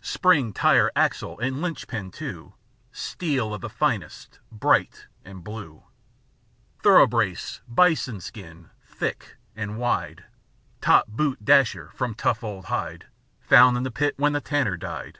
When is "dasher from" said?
11.44-12.14